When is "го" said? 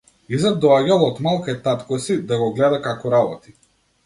2.45-2.49